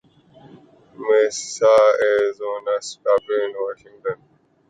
Misa 1.05 1.73
Arizona 2.01 2.73
Spokane 2.81 3.51
Washington 3.61 4.17